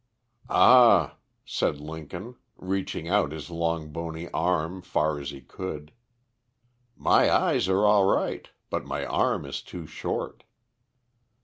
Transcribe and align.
"Ah," 0.49 1.17
said 1.45 1.79
Lincoln 1.79 2.35
reaching 2.57 3.07
out 3.07 3.31
his 3.31 3.51
long 3.51 3.91
bony 3.91 4.31
arm, 4.31 4.81
far 4.81 5.19
as 5.19 5.29
he 5.29 5.41
could, 5.41 5.91
"My 6.97 7.29
eyes 7.31 7.69
are 7.69 7.85
all 7.85 8.05
right, 8.05 8.49
but 8.71 8.83
my 8.83 9.05
arm 9.05 9.45
is 9.45 9.61
too 9.61 9.85
short." 9.85 10.43